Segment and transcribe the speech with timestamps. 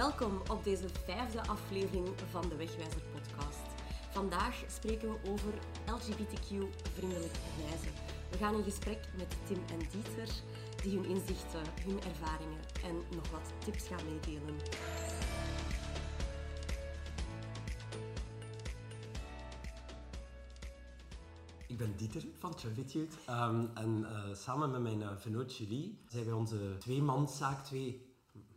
[0.00, 3.66] Welkom op deze vijfde aflevering van de Wegwijzer podcast.
[4.10, 5.52] Vandaag spreken we over
[5.86, 7.92] LGBTQ-vriendelijk reizen.
[8.30, 10.34] We gaan in gesprek met Tim en Dieter,
[10.82, 14.56] die hun inzichten, hun ervaringen en nog wat tips gaan meedelen.
[21.66, 26.34] Ik ben Dieter van Travitude um, en uh, samen met mijn uh, Julie zijn wij
[26.34, 28.09] onze twee-manszaak, twee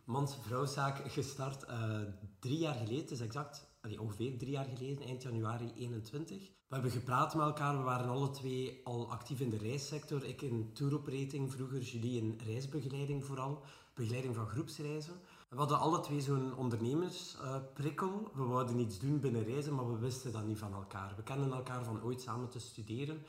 [0.05, 1.99] mans-vrouwzaak gestart uh,
[2.39, 6.37] drie jaar geleden, dus exact allee, ongeveer drie jaar geleden, eind januari 21.
[6.67, 10.25] We hebben gepraat met elkaar, we waren alle twee al actief in de reissector.
[10.25, 15.13] Ik in touroperating vroeger, Julie in reisbegeleiding vooral, begeleiding van groepsreizen.
[15.49, 18.31] We hadden alle twee zo'n ondernemersprikkel.
[18.33, 21.13] we wouden iets doen binnen reizen, maar we wisten dat niet van elkaar.
[21.15, 23.23] We kenden elkaar van ooit samen te studeren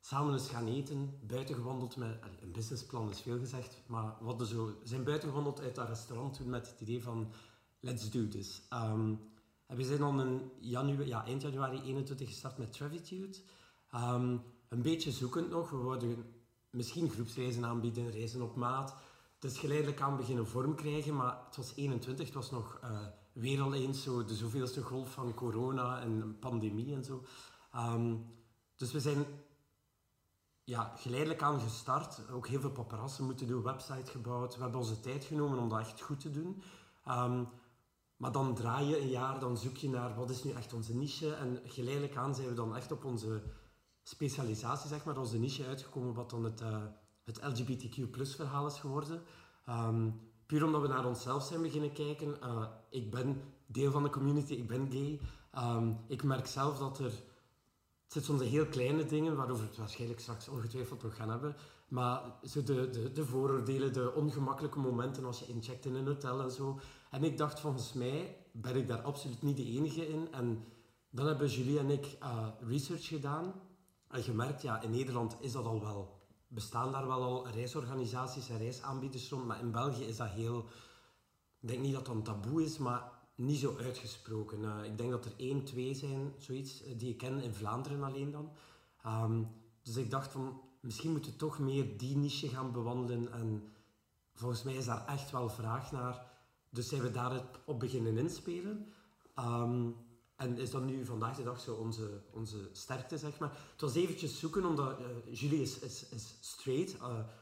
[0.00, 2.18] samen eens gaan eten, buiten gewandeld met...
[2.40, 6.70] Een businessplan is veel gezegd, maar we zijn buiten gewandeld uit dat restaurant toen met
[6.70, 7.32] het idee van
[7.80, 8.62] let's do this.
[8.72, 9.20] Um,
[9.66, 13.38] en we zijn dan in januari, ja, eind januari 21 gestart met Travitude.
[13.94, 15.70] Um, een beetje zoekend nog.
[15.70, 16.24] We wilden
[16.70, 18.94] misschien groepsreizen aanbieden, reizen op maat.
[19.40, 23.00] Is geleidelijk aan beginnen vorm krijgen, maar het was 21, het was nog uh,
[23.32, 27.24] weer al eens zo de zoveelste golf van corona en pandemie en zo.
[27.76, 28.26] Um,
[28.76, 29.26] dus we zijn
[30.68, 32.30] ja, geleidelijk aan gestart.
[32.30, 34.56] Ook heel veel paparazzen moeten doen, website gebouwd.
[34.56, 36.62] We hebben onze tijd genomen om dat echt goed te doen.
[37.08, 37.48] Um,
[38.16, 40.94] maar dan draai je een jaar, dan zoek je naar wat is nu echt onze
[40.94, 41.34] niche.
[41.34, 43.42] En geleidelijk aan zijn we dan echt op onze
[44.02, 46.82] specialisatie, zeg maar, onze niche uitgekomen, wat dan het, uh,
[47.24, 49.22] het LGBTQ verhaal is geworden.
[49.68, 52.36] Um, puur omdat we naar onszelf zijn beginnen kijken.
[52.42, 55.20] Uh, ik ben deel van de community, ik ben gay.
[55.76, 57.12] Um, ik merk zelf dat er
[58.08, 61.56] het zijn soms heel kleine dingen, waarover we het waarschijnlijk straks ongetwijfeld nog gaan hebben.
[61.88, 66.40] Maar zo de, de, de vooroordelen, de ongemakkelijke momenten als je incheckt in een hotel
[66.40, 66.80] en zo.
[67.10, 70.32] En ik dacht, volgens mij ben ik daar absoluut niet de enige in.
[70.32, 70.64] En
[71.10, 73.54] dan hebben Julie en ik uh, research gedaan.
[74.08, 76.16] En gemerkt, ja, in Nederland is dat al wel...
[76.50, 79.46] Bestaan daar wel al reisorganisaties en reisaanbieders rond.
[79.46, 80.64] Maar in België is dat heel...
[81.60, 84.60] Ik denk niet dat dat een taboe is, maar niet zo uitgesproken.
[84.60, 88.02] Uh, ik denk dat er één, twee zijn, zoiets, eh, die ik ken in Vlaanderen
[88.02, 88.50] alleen dan.
[89.06, 89.48] Um,
[89.82, 93.32] dus ik dacht van, misschien moeten we toch meer die niche gaan bewandelen.
[93.32, 93.72] En
[94.34, 96.26] volgens mij is daar echt wel vraag naar.
[96.70, 98.92] Dus zijn we daarop op beginnen inspelen.
[99.38, 99.96] Um,
[100.36, 103.50] en is dat nu vandaag de dag zo onze, onze sterkte, zeg maar.
[103.72, 105.06] Het was eventjes zoeken, omdat uh,
[105.40, 106.96] Julie is, is, is straight.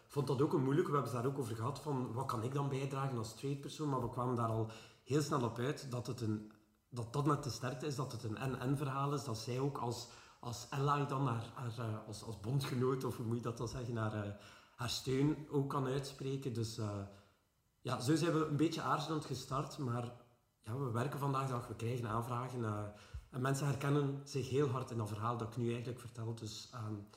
[0.06, 0.86] Vond dat ook een moeilijk.
[0.86, 3.60] We hebben het daar ook over gehad, van wat kan ik dan bijdragen als straight
[3.60, 3.88] persoon.
[3.88, 4.70] Maar we kwamen daar al
[5.06, 6.52] heel snel op uit dat het een,
[6.88, 9.78] dat, dat net de sterkte is, dat het een en-en verhaal is, dat zij ook
[9.78, 10.08] als,
[10.40, 13.68] als ally dan haar, haar, eh, als, als bondgenoot, of hoe moet je dat dan
[13.68, 14.32] zeggen, haar, eh,
[14.76, 16.52] haar steun ook kan uitspreken.
[16.52, 17.00] Dus uh,
[17.80, 20.12] ja, zo zijn we een beetje aarzelend gestart, maar
[20.62, 22.84] ja, we werken vandaag de we krijgen aanvragen uh,
[23.30, 26.34] en mensen herkennen zich heel hard in dat verhaal dat ik nu eigenlijk vertel.
[26.34, 27.08] Dus um,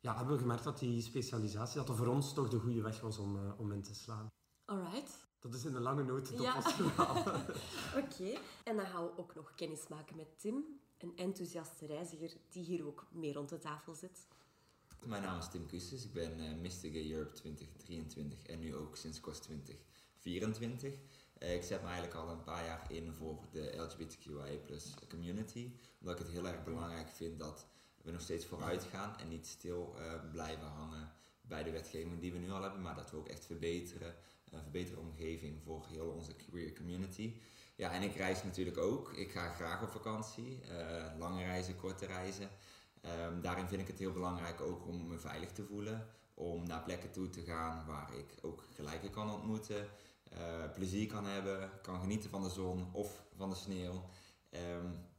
[0.00, 3.00] ja, hebben we gemerkt dat die specialisatie, dat er voor ons toch de goede weg
[3.00, 4.28] was om, om in te slaan.
[4.64, 5.30] Alright.
[5.42, 6.56] Dat is in een lange noot ja.
[6.56, 7.18] ons verhaal.
[8.02, 8.38] Oké.
[8.64, 10.64] En dan gaan we ook nog kennis maken met Tim,
[10.98, 14.26] een enthousiaste reiziger die hier ook meer rond de tafel zit.
[15.06, 16.04] Mijn naam is Tim Kusses.
[16.04, 16.90] Ik ben uh, Mr.
[16.90, 20.94] Gay Europe 2023 en nu ook sinds kort 2024.
[21.38, 24.58] Uh, ik zet me eigenlijk al een paar jaar in voor de LGBTQIA
[25.08, 25.72] community.
[26.00, 27.66] Omdat ik het heel erg belangrijk vind dat
[28.02, 32.32] we nog steeds vooruit gaan en niet stil uh, blijven hangen bij de wetgeving die
[32.32, 34.14] we nu al hebben, maar dat we ook echt verbeteren
[34.52, 37.34] een verbeterde omgeving voor heel onze queer community.
[37.76, 39.12] Ja, en ik reis natuurlijk ook.
[39.12, 42.50] Ik ga graag op vakantie, uh, lange reizen, korte reizen.
[43.02, 46.06] Um, daarin vind ik het heel belangrijk ook om me veilig te voelen.
[46.34, 49.88] Om naar plekken toe te gaan waar ik ook gelijken kan ontmoeten.
[50.32, 54.04] Uh, plezier kan hebben, kan genieten van de zon of van de sneeuw.
[54.50, 55.10] Um,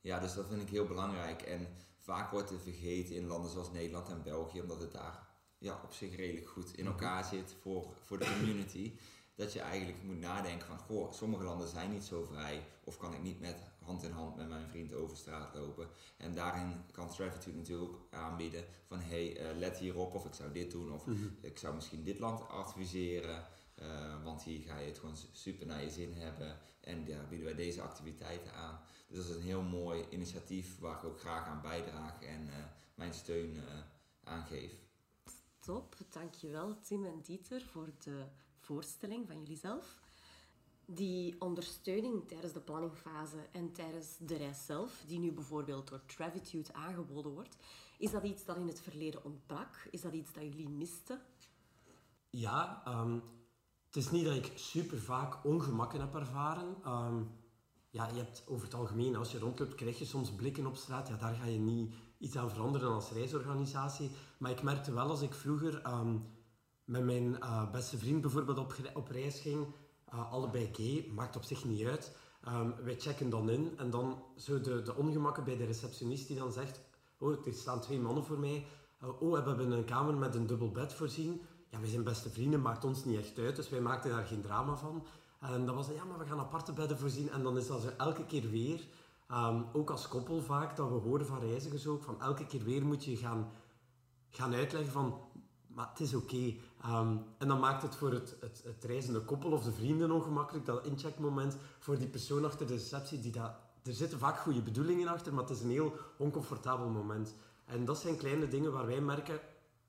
[0.00, 1.42] ja, dus dat vind ik heel belangrijk.
[1.42, 1.68] En
[1.98, 5.23] vaak wordt het vergeten in landen zoals Nederland en België, omdat het daar
[5.64, 8.92] ja, op zich redelijk goed in elkaar zit voor, voor de community.
[9.34, 12.66] Dat je eigenlijk moet nadenken van, goh, sommige landen zijn niet zo vrij.
[12.84, 15.88] Of kan ik niet met hand in hand met mijn vriend over straat lopen.
[16.16, 20.14] En daarin kan Travitude natuurlijk aanbieden van, hey, uh, let hierop.
[20.14, 20.92] Of ik zou dit doen.
[20.92, 21.24] Of mhm.
[21.40, 23.46] ik zou misschien dit land adviseren.
[23.82, 26.58] Uh, want hier ga je het gewoon super naar je zin hebben.
[26.80, 28.80] En daar bieden wij deze activiteiten aan.
[29.08, 32.54] Dus dat is een heel mooi initiatief waar ik ook graag aan bijdraag en uh,
[32.94, 33.60] mijn steun
[34.24, 34.83] aan geef.
[35.64, 38.24] Top, dankjewel Tim en Dieter voor de
[38.58, 40.00] voorstelling van jullie zelf.
[40.86, 46.72] Die ondersteuning tijdens de planningfase en tijdens de reis zelf, die nu bijvoorbeeld door Travitude
[46.72, 47.56] aangeboden wordt,
[47.98, 49.88] is dat iets dat in het verleden ontbrak?
[49.90, 51.20] Is dat iets dat jullie misten?
[52.30, 53.22] Ja, um,
[53.86, 56.76] het is niet dat ik super vaak ongemakken heb ervaren.
[56.82, 57.22] Ehm,
[57.90, 61.08] ja, je hebt over het algemeen, als je rondloopt, krijg je soms blikken op straat.
[61.08, 64.10] Ja, daar ga je niet iets aan veranderen als reisorganisatie.
[64.38, 66.16] Maar ik merkte wel als ik vroeger ehm,
[66.84, 69.66] met mijn eh, beste vriend bijvoorbeeld op, op reis ging,
[70.14, 72.16] uh, allebei gay, maakt op zich niet uit.
[72.48, 76.36] Um, wij checken dan in en dan zo de, de ongemakken bij de receptionist die
[76.36, 76.80] dan zegt,
[77.18, 78.66] oh, er staan twee mannen voor mij.
[79.02, 81.40] Uh, oh, we hebben een kamer met een dubbel bed voorzien.
[81.70, 84.42] Ja, wij zijn beste vrienden, maakt ons niet echt uit, dus wij maakten daar geen
[84.42, 85.06] drama van.
[85.40, 87.30] En dan was het, ja, maar we gaan aparte bedden voorzien.
[87.30, 88.80] En dan is dat zo elke keer weer,
[89.34, 92.86] ehm, ook als koppel vaak, dat we horen van reizigers ook, van elke keer weer
[92.86, 93.50] moet je gaan,
[94.30, 95.20] gaan uitleggen van,
[95.66, 96.54] maar het is oké.
[96.82, 100.66] Ehm, en dan maakt het voor het, het, het, reizende koppel of de vrienden ongemakkelijk,
[100.66, 103.52] dat incheckmoment, voor die persoon achter de receptie, die dat,
[103.82, 107.34] er zitten vaak goede bedoelingen achter, maar het is een heel oncomfortabel moment.
[107.64, 109.40] En dat zijn kleine dingen waar wij merken,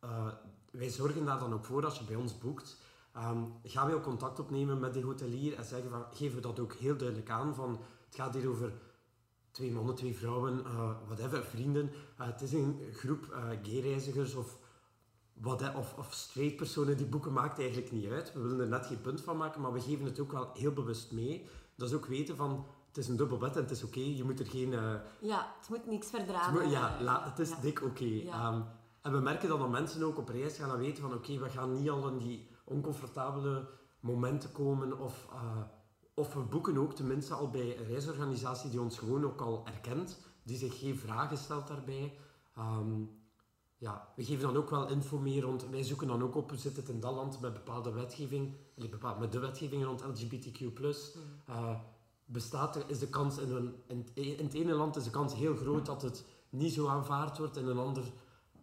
[0.03, 0.27] uh,
[0.71, 2.77] wij zorgen daar dan ook voor als je bij ons boekt.
[3.17, 6.59] Um, gaan we ook contact opnemen met de hotelier en zeggen van, geven we dat
[6.59, 8.73] ook heel duidelijk aan van, het gaat hier over
[9.55, 11.91] twee mannen, twee vrouwen, uh, whatever, vrienden.
[12.19, 14.57] Uh, het is een groep uh, gay-reizigers of,
[15.33, 18.33] wat, of, of straight personen die boeken, maakt eigenlijk niet uit.
[18.33, 20.73] We willen er net geen punt van maken, maar we geven het ook wel heel
[20.73, 21.47] bewust mee.
[21.75, 24.11] Dat is ook weten van, het is een dubbel bed en het is oké, okay.
[24.11, 24.71] je moet er geen...
[25.19, 26.61] ja, het moet niks verdragen.
[26.61, 27.59] Het ja, la, het is ja.
[27.61, 27.89] dik oké.
[27.89, 28.23] Okay.
[28.23, 28.53] Ja.
[28.53, 28.63] Um,
[29.01, 31.43] en we merken dat dan mensen ook op reis gaan en weten van, oké, okay,
[31.43, 33.67] we gaan niet al in die oncomfortabele
[33.99, 34.99] momenten komen.
[34.99, 35.61] Of, uh,
[36.15, 40.19] of we boeken ook tenminste al bij een reisorganisatie die ons gewoon ook al erkent,
[40.43, 42.17] die zich geen vragen stelt daarbij.
[42.57, 43.09] Um,
[43.77, 45.69] ja, we geven dan ook wel info meer rond.
[45.69, 49.31] Wij zoeken dan ook op, we zitten in dat land met bepaalde wetgeving, bepaald met
[49.31, 50.59] de wetgeving rond LGBTQ.
[50.59, 50.73] Mm.
[51.49, 51.79] Uh,
[52.25, 55.35] bestaat er, is de kans in, een, in, in, het ene land is de kans
[55.35, 58.03] heel groot dat het niet zo aanvaard wordt, in een ander,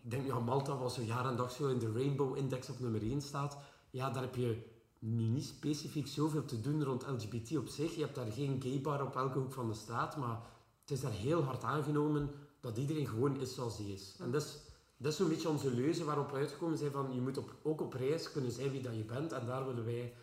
[0.02, 2.80] ik denk ja, Malta was zo jaar en dag zo in de Rainbow Index op
[2.80, 3.58] nummer 1 staat
[3.92, 4.62] ja, daar heb je nu
[5.04, 7.94] niet specifiek zoveel te doen rond LGBT op zich.
[7.94, 10.40] Je hebt daar geen gaybar op elke hoek van de straat, maar
[10.80, 14.16] het is daar heel hard aangenomen dat iedereen gewoon is zoals hij is.
[14.18, 14.58] En dat is,
[14.96, 17.80] dat is zo'n beetje onze leuze waarop we uitgekomen zijn van je moet op, ook
[17.80, 20.14] op reis kunnen zijn wie dat je bent en daar willen wij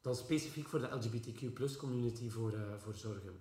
[0.00, 3.38] dan specifiek voor de LGBTQ plus community voor, uh, voor zorgen.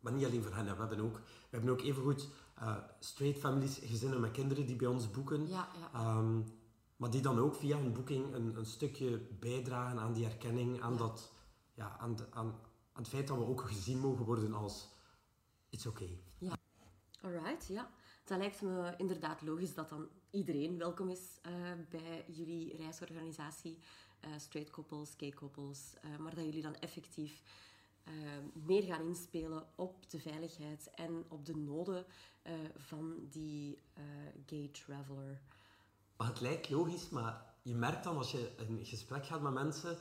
[0.00, 2.28] Maar niet alleen voor hen, we hebben ook, we hebben ook evengoed
[2.58, 5.48] uh, straight families, gezinnen met kinderen die bij ons boeken.
[5.48, 6.16] Ja, ja.
[6.16, 6.44] Um,
[6.98, 10.96] maar die dan ook via hun boeking een, een stukje bijdragen aan die erkenning, aan,
[10.96, 11.32] dat,
[11.74, 12.46] ja, aan, de, aan,
[12.92, 14.88] aan het feit dat we ook gezien mogen worden als
[15.68, 16.20] it's okay.
[16.38, 16.56] Ja,
[17.20, 17.90] alright, ja.
[18.24, 21.52] Dan lijkt me inderdaad logisch dat dan iedereen welkom is uh,
[21.88, 23.78] bij jullie reisorganisatie.
[24.24, 25.94] Uh, straight koppels, gay koppels.
[26.04, 27.42] Uh, maar dat jullie dan effectief
[28.52, 32.06] meer gaan inspelen op de veiligheid en op de noden
[32.76, 33.78] van die
[34.46, 35.40] gay traveler.
[36.26, 39.96] Het lijkt logisch, maar je merkt dan als je een gesprek gaat met mensen,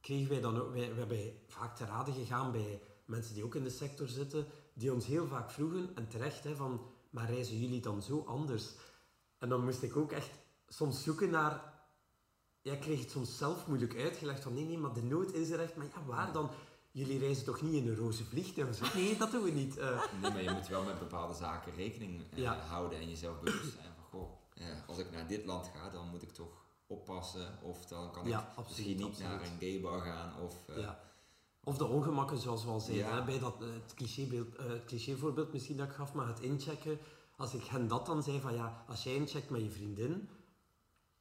[0.00, 3.54] kregen wij dan ook, wij, we hebben vaak te raden gegaan bij mensen die ook
[3.54, 6.80] in de sector zitten, die ons heel vaak vroegen, en terecht, hè, van,
[7.10, 8.70] maar reizen jullie dan zo anders?
[9.38, 10.30] En dan moest ik ook echt
[10.68, 11.72] soms zoeken naar,
[12.62, 15.50] ja, ik kreeg het soms zelf moeilijk uitgelegd, van nee, nee, maar de nood is
[15.50, 16.50] er echt, maar ja, waar dan?
[16.92, 18.94] Jullie reizen toch niet in een roze vliegtuig?
[18.94, 19.78] Nee, dat doen we niet.
[19.78, 22.56] Uh, nee, maar je moet wel met bepaalde zaken rekening uh, ja.
[22.58, 23.89] houden en jezelf bewust zijn
[24.86, 27.58] als ik naar dit land ga, dan moet ik toch oppassen.
[27.62, 29.30] Of dan kan ik absoluut, misschien niet absoluut.
[29.30, 30.42] naar een gaybar gaan.
[30.42, 31.00] Of, uh, ja.
[31.64, 33.06] of de ongemakken, zoals we al zeiden.
[33.06, 33.24] Ja.
[33.24, 36.98] Bij dat, het, clichébeeld, uh, het clichévoorbeeld misschien dat ik gaf, maar het inchecken.
[37.36, 40.28] Als ik hen dat dan zei van ja, als jij incheckt met je vriendin,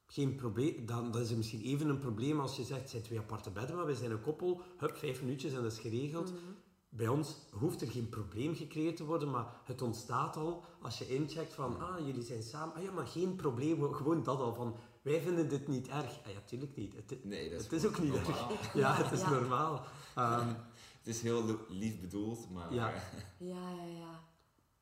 [0.05, 3.03] geen probleem, dan, dan is het misschien even een probleem als je zegt, het zijn
[3.03, 6.31] twee aparte bedden, maar we zijn een koppel, hup, vijf minuutjes en dat is geregeld.
[6.31, 6.55] Mm -hmm
[6.89, 11.07] bij ons hoeft er geen probleem gecreëerd te worden, maar het ontstaat al als je
[11.07, 12.75] incheckt van, ah, jullie zijn samen.
[12.75, 16.19] Ah ja, maar geen probleem, gewoon dat al van, wij vinden dit niet erg.
[16.25, 16.95] Ah ja, tuurlijk niet.
[16.95, 18.49] Het, nee, dat is, het is ook niet normaal.
[18.49, 18.73] erg.
[18.73, 19.29] Ja, het is ja.
[19.29, 19.85] normaal.
[20.17, 20.55] Um,
[20.97, 22.73] het is heel lief bedoeld, maar...
[22.73, 22.93] Ja,
[23.37, 23.85] ja, ja.
[23.85, 24.23] ja.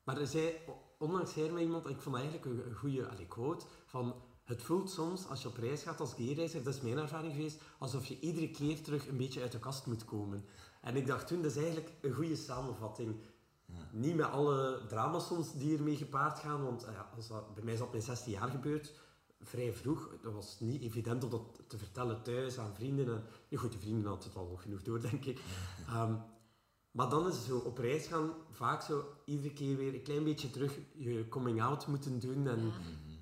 [0.04, 0.52] Maar er zei,
[0.98, 5.28] onlangs zei er iemand, ik vond eigenlijk een, een goede quote, van het voelt soms,
[5.28, 8.50] als je op reis gaat als gayreiziger, dat is mijn ervaring geweest, alsof je iedere
[8.50, 10.44] keer terug een beetje uit de kast moet komen.
[10.80, 13.16] En ik dacht toen, dat is eigenlijk een goede samenvatting.
[13.64, 13.88] Ja.
[13.92, 17.72] Niet met alle drama's soms die ermee gepaard gaan, want ja, als dat, bij mij
[17.72, 18.92] is dat mijn 16 jaar gebeurd,
[19.40, 20.10] vrij vroeg.
[20.22, 23.08] Dat was niet evident om dat te vertellen thuis aan vrienden.
[23.08, 25.40] En, nu goed, de vrienden hadden het al genoeg door, denk ik.
[25.90, 26.22] Um,
[26.90, 30.24] maar dan is het zo, op reis gaan, vaak zo iedere keer weer een klein
[30.24, 32.46] beetje terug je coming out moeten doen.
[32.46, 32.72] En, ja.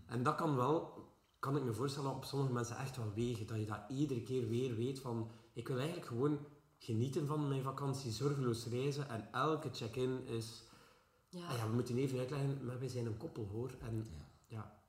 [0.07, 1.05] en dat kan wel,
[1.39, 3.47] kan ik me voorstellen, op sommige mensen echt wel wegen.
[3.47, 6.39] Dat je dat iedere keer weer weet van, ik wil eigenlijk gewoon
[6.79, 10.65] genieten van mijn vakantie, zorgeloos reizen en elke check-in is...
[11.29, 11.47] Ja.
[11.49, 13.71] Ah ja, we moeten even uitleggen, maar wij zijn een koppel hoor.
[13.81, 14.27] En ja.
[14.47, 14.81] ja.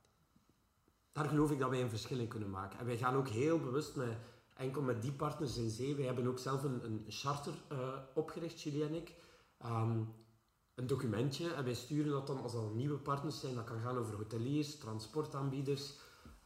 [1.12, 2.78] daar geloof ik dat wij een verschil in kunnen maken.
[2.78, 4.16] En wij gaan ook heel bewust met
[4.54, 5.94] enkel met die partners in zee.
[5.94, 7.78] Wij hebben ook zelf een, een charter uh,
[8.14, 9.14] opgericht, Julie en ik.
[9.58, 10.00] Ehm,
[10.74, 13.54] een documentje en wij sturen dat dan als er nieuwe partners zijn.
[13.54, 15.94] Dat kan gaan over hoteliers, transportaanbieders,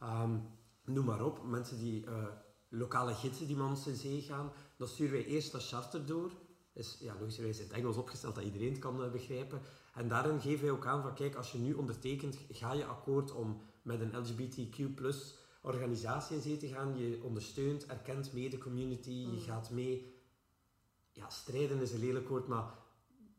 [0.03, 0.41] um,
[0.85, 1.43] noem maar op.
[1.43, 2.25] Mensen die uh,
[2.69, 4.51] lokale gidsen die met ons in zee gaan.
[4.83, 6.31] Dan sturen wij eerst dat charter door.
[6.73, 9.61] Is ja, logischerwijs in het Engels opgesteld dat iedereen het kan uh, begrijpen.
[9.93, 13.31] En daarin geven wij ook aan van kijk, als je nu ondertekent, ga je akkoord
[13.31, 14.99] om met een LGBTQ
[15.61, 16.97] organisatie in zee te gaan.
[16.97, 19.39] Je ondersteunt, erkent mee de community, je mm.
[19.39, 20.13] gaat mee,
[21.11, 22.73] ja, strijden is een lelijk woord, maar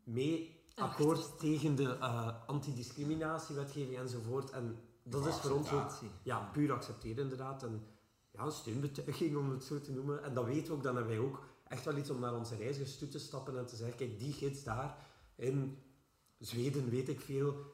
[0.03, 4.49] mee akkoord tegen de uh, antidiscriminatiewetgeving enzovoort.
[4.49, 5.91] En dat is voor ons ook
[6.23, 7.63] ja, puur accepteren inderdaad.
[7.63, 7.83] En
[8.35, 10.23] ja, een steunbetuiging om het zo te noemen.
[10.23, 12.55] En dat weten we ook, dan hebben wij ook echt wel iets om naar onze
[12.55, 14.97] reizigers toe te stappen en te zeggen, kijk, die gids daar
[15.35, 15.77] in
[16.37, 17.73] Zweden, weet ik veel,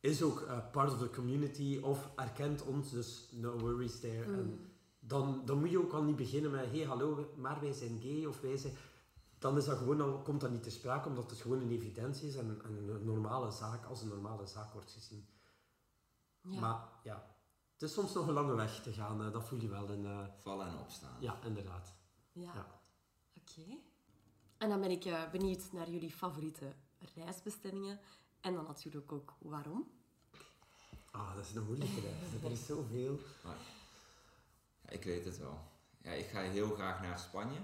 [0.00, 4.24] is ook uh, part of the community of erkent ons, dus no worries there.
[4.24, 4.58] En mm.
[4.98, 8.24] dan, dan moet je ook al niet beginnen met, hey hallo, maar wij zijn gay
[8.24, 8.74] of wij zijn...
[9.38, 12.28] Dan is dat gewoon al, komt dat niet te sprake, omdat het gewoon een evidentie
[12.28, 15.26] is en, en een normale zaak als een normale zaak wordt gezien.
[16.40, 16.60] Ja.
[16.60, 17.36] Maar ja,
[17.80, 19.88] het is soms nog een lange weg te gaan, dat voel je wel.
[19.88, 21.16] In, uh, Vallen en opstaan.
[21.20, 21.94] Ja, inderdaad.
[22.32, 22.80] Ja, ja.
[23.34, 23.78] oké.
[24.58, 26.74] En dan ben ik uh, benieuwd naar jullie favoriete
[27.14, 28.00] reisbestemmingen
[28.40, 29.90] en dan natuurlijk ook waarom.
[31.10, 32.42] Ah, dat is een moeilijke reis.
[32.44, 33.20] Er is zoveel.
[33.44, 33.56] Maar,
[34.82, 35.58] ja, ik weet het wel.
[36.02, 37.58] Ja, ik ga heel graag naar Spanje.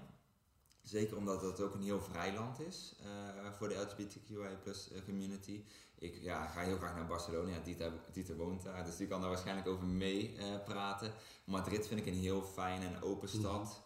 [0.86, 5.04] Zeker omdat het ook een heel vrij land is uh, voor de LGBTQI plus eh,
[5.04, 5.64] community.
[5.98, 7.50] Ik ja, ga heel graag naar Barcelona.
[7.50, 11.12] Ja, Dieter, Dieter woont daar, dus die kan daar waarschijnlijk over mee uh, praten.
[11.44, 13.38] Madrid vind ik een heel fijne en open mhm.
[13.38, 13.82] stad.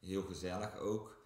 [0.00, 1.18] heel gezellig ook.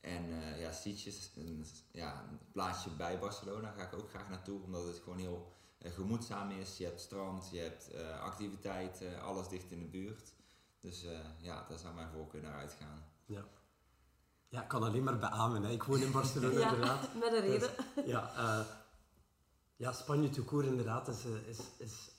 [0.00, 0.24] En
[0.58, 4.98] ja, Sitges, een, ja, een plaatsje bij Barcelona, ga ik ook graag naartoe, omdat het
[4.98, 6.76] gewoon heel gemoedzaam is.
[6.76, 10.32] Je hebt strand, je hebt activiteiten, alles dicht in de buurt.
[10.80, 11.06] Dus
[11.40, 13.04] ja, daar zou mijn voorkeur naar uitgaan.
[13.26, 13.44] Ja.
[14.48, 15.62] Ja, ik kan alleen maar beamen.
[15.62, 15.70] Hè.
[15.70, 17.14] Ik woon in Barcelona ja, inderdaad.
[17.14, 17.70] met een reden.
[17.94, 18.66] Dus, ja,
[19.76, 22.10] ja, Spanje toekoor inderdaad is, is, is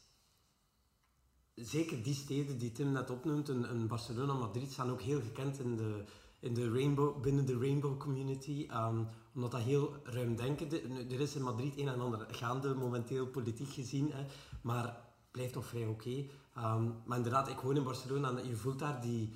[1.55, 5.75] zeker die steden die Tim net opnoemt, en, Barcelona, Madrid, staan ook heel gekend in
[5.75, 6.03] de,
[6.39, 8.67] in de rainbow, binnen de rainbow community.
[8.71, 10.81] Um, omdat dat heel ruimdenkend is.
[11.11, 14.11] Er is in Madrid een en ander gaande, momenteel politiek gezien.
[14.11, 14.25] Hè,
[14.61, 16.09] maar blijft nog vrij oké.
[16.09, 16.75] Okay.
[16.75, 19.33] Um, maar inderdaad, ik woon in Barcelona en je voelt daar die...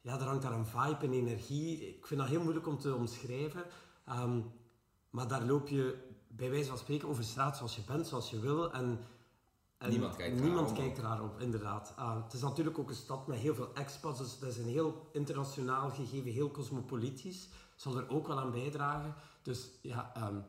[0.00, 1.88] Ja, er hangt daar een vibe en energie.
[1.88, 3.64] Ik vind dat heel moeilijk om te omschrijven.
[4.08, 4.52] Um,
[5.10, 8.40] maar daar loop je bij wijze van spreken over straat zoals je bent, zoals je
[8.40, 8.72] wil.
[8.72, 8.98] En
[9.88, 11.94] niemand kijkt, niemand kijkt erop, inderdaad.
[11.98, 14.64] Uh, het is natuurlijk ook een stad met heel veel expats, dus dat is een
[14.64, 17.48] heel internationaal gegeven, heel cosmopolitisch.
[17.76, 19.14] Zal er ook wel aan bijdragen.
[19.42, 20.44] Dus ja, um,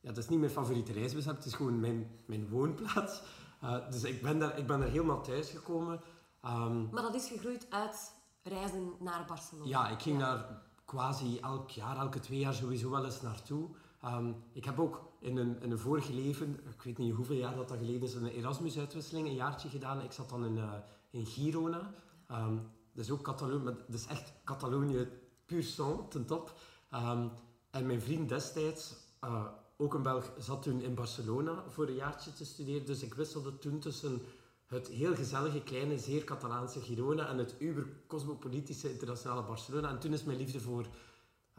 [0.00, 3.22] ja dat is niet mijn favoriete reisbestemming, het is gewoon mijn, mijn woonplaats.
[3.64, 6.00] Uh, dus ik ben, daar, ik ben er helemaal thuis gekomen.
[6.44, 9.68] Um, maar dat is gegroeid uit reizen naar Barcelona?
[9.68, 13.68] Ja, ik ging daar quasi elk jaar, elke twee jaar sowieso wel eens naartoe.
[14.04, 17.56] Um, ik heb ook in een, in een vorige leven, ik weet niet hoeveel jaar
[17.56, 20.02] dat, dat geleden is, een Erasmus-uitwisseling, een jaartje gedaan.
[20.02, 20.72] Ik zat dan in, uh,
[21.10, 21.94] in Girona.
[22.30, 25.08] Um, dat is ook Catalonië, maar dat is echt Catalonië
[25.46, 26.52] puur sang, ten top.
[26.94, 27.30] Um,
[27.70, 29.44] en mijn vriend destijds, uh,
[29.76, 32.86] ook een Belg, zat toen in Barcelona voor een jaartje te studeren.
[32.86, 34.20] Dus ik wisselde toen tussen
[34.68, 39.88] het heel gezellige, kleine, zeer Catalaanse Girona en het uber-cosmopolitische internationale Barcelona.
[39.88, 40.86] En toen is mijn liefde voor,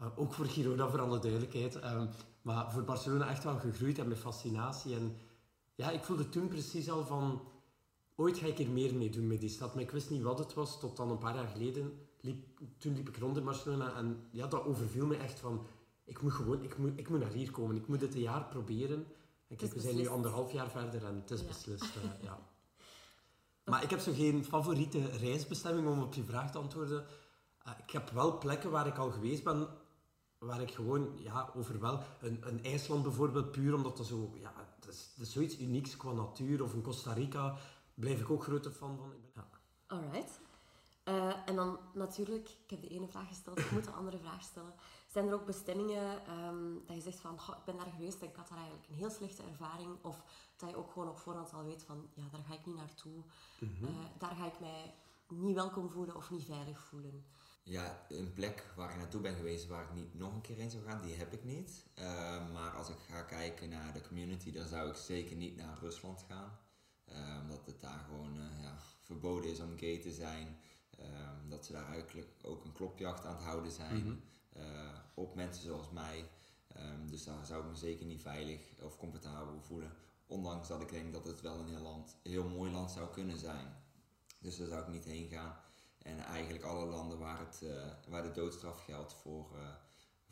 [0.00, 1.80] uh, ook voor Girona, voor alle duidelijkheid,
[2.42, 4.94] maar voor Barcelona echt wel gegroeid en met fascinatie.
[4.94, 5.16] En
[5.74, 7.42] ja, ik voelde toen precies al van,
[8.14, 9.74] ooit ga ik er meer mee doen met die stad.
[9.74, 12.06] Maar ik wist niet wat het was, tot dan een paar jaar geleden.
[12.20, 12.44] Liep,
[12.78, 15.66] toen liep ik rond in Barcelona en ja, dat overviel me echt van,
[16.04, 17.76] ik moet gewoon, ik moet, ik moet naar hier komen.
[17.76, 19.06] Ik moet dit een jaar proberen.
[19.48, 21.96] En kijk, we zijn nu anderhalf jaar verder en het is beslist.
[21.96, 22.38] Uh, ja.
[23.64, 27.06] Maar ik heb zo geen favoriete reisbestemming om op je vraag te antwoorden.
[27.66, 29.68] Uh, ik heb wel plekken waar ik al geweest ben,
[30.38, 32.02] waar ik gewoon ja, over wel...
[32.20, 34.30] Een, een IJsland bijvoorbeeld, puur omdat dat zo...
[34.34, 36.62] Ja, dat is, zoiets unieks qua natuur.
[36.62, 37.56] Of een Costa Rica,
[37.94, 39.12] blijf ik ook grote fan van.
[39.12, 39.58] Ik ben, ja.
[39.86, 40.40] Alright.
[41.04, 44.42] Uh, en dan natuurlijk, ik heb de ene vraag gesteld, ik moet de andere vraag
[44.42, 44.74] stellen.
[45.12, 48.36] Zijn er ook bestemmingen um, dat je zegt van, ik ben daar geweest en ik
[48.36, 50.04] had daar eigenlijk een heel slechte ervaring?
[50.04, 50.22] Of
[50.56, 53.12] dat je ook gewoon op voorhand al weet van, ja, daar ga ik niet naartoe.
[53.12, 53.24] Mm
[53.58, 53.88] -hmm.
[53.88, 54.94] uh, daar ga ik mij
[55.28, 57.24] niet welkom voelen of niet veilig voelen.
[57.62, 60.70] Ja, een plek waar ik naartoe ben geweest waar ik niet nog een keer heen
[60.70, 61.86] zou gaan, die heb ik niet.
[61.98, 62.04] Uh,
[62.52, 66.24] maar als ik ga kijken naar de community, dan zou ik zeker niet naar Rusland
[66.28, 66.58] gaan.
[67.08, 70.58] Uh, omdat het daar gewoon uh, ja, verboden is om gay te zijn.
[70.90, 74.20] Ehm, dat ze daar eigenlijk ook een klopjacht aan het houden zijn mm -hmm.
[75.14, 76.28] Op mensen zoals mij.
[76.76, 79.92] Um, dus daar zou ik me zeker niet veilig of comfortabel voelen.
[80.26, 83.38] Ondanks dat ik denk dat het wel een heel, land, heel mooi land zou kunnen
[83.38, 83.74] zijn.
[84.40, 85.56] Dus daar zou ik niet heen gaan.
[85.98, 89.68] En eigenlijk alle landen waar, het, eh, waar de doodstraf geldt voor, eh,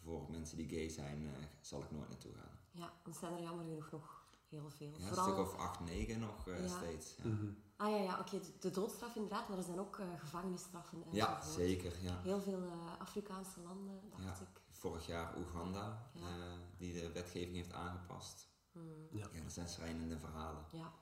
[0.02, 2.58] voor mensen die gay zijn, eh, zal ik nooit naartoe gaan.
[2.70, 4.94] Ja, dan zijn er jammer genoeg nog heel veel.
[4.98, 6.68] Ja, een stuk of 8, 9 nog eh, Ja.
[6.76, 7.14] steeds.
[7.16, 7.50] Ja, Mhm.
[7.80, 11.42] Ah ja, ja oké, de, de doodstraf inderdaad, maar er zijn ook eh, gevangenisstraffen ja
[11.42, 11.92] zeker.
[12.02, 12.20] Ja.
[12.22, 14.44] Heel veel eh, Afrikaanse landen, dacht Ja.
[14.44, 14.60] ik.
[14.70, 16.20] Vorig jaar Oeganda, Ja.
[16.20, 18.48] eh, die de wetgeving heeft aangepast.
[18.72, 19.28] Hmm, Ja.
[19.32, 20.64] Ja, dat zijn schrijnende verhalen.
[20.72, 20.92] ja,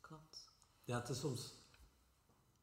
[0.00, 0.44] klopt.
[0.84, 1.54] Ja, het is soms...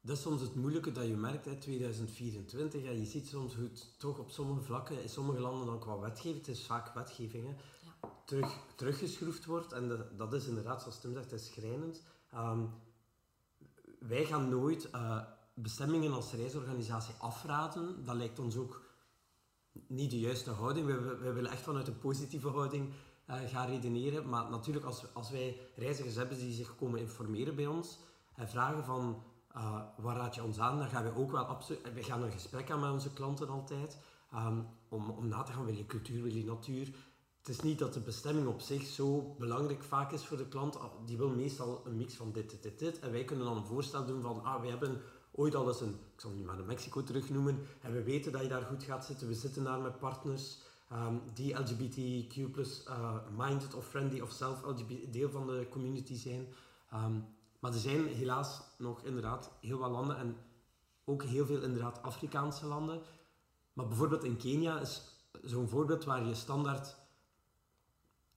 [0.00, 2.84] Dat is soms het moeilijke dat je merkt, hè, 2024.
[2.84, 5.98] En je ziet soms hoe het toch op sommige vlakken, in sommige landen dan qua
[5.98, 7.54] wetgeving, het is vaak wetgeving, hè,
[7.86, 8.10] Ja.
[8.24, 9.72] terug, teruggeschroefd wordt.
[9.72, 12.02] En dat, dat is inderdaad, zoals Tim zegt, het is schrijnend.
[12.30, 12.64] Ehm,
[14.06, 15.18] wij gaan nooit eh,
[15.54, 18.04] bestemmingen als reisorganisatie afraden.
[18.04, 18.82] Dat lijkt ons ook
[19.86, 20.86] niet de juiste houding.
[20.86, 22.92] We, willen echt vanuit een positieve houding
[23.26, 24.28] eh, gaan redeneren.
[24.28, 27.98] Maar natuurlijk, als, als wij reizigers hebben die zich komen informeren bij ons
[28.34, 31.58] en vragen van eh, waar raad je ons aan, dan gaan we ook wel.
[31.94, 33.98] We gaan een gesprek aan met onze klanten altijd.
[34.30, 36.94] ehm, om, om na te gaan, wil je cultuur, wil je natuur?
[37.42, 40.78] Het is niet dat de bestemming op zich zo belangrijk vaak is voor de klant.
[40.78, 42.98] Ah, Die wil meestal een mix van dit, dit, dit, dit.
[42.98, 45.00] En wij kunnen dan een voorstel doen van, ah, we hebben
[45.32, 48.32] ooit al eens een, ik zal het nu maar de Mexico terugnoemen, en we weten
[48.32, 49.28] dat je daar goed gaat zitten.
[49.28, 50.58] We zitten daar met partners
[50.88, 54.62] ehm, die LGBTQ plus eh, minded of friendly of zelf
[55.10, 56.46] deel van de community zijn.
[56.90, 57.18] Ehm,
[57.58, 60.36] maar er zijn helaas nog inderdaad heel wat landen en
[61.04, 63.00] ook heel veel inderdaad Afrikaanse landen.
[63.72, 65.02] Maar bijvoorbeeld in Kenia is
[65.42, 67.00] zo'n voorbeeld waar je standaard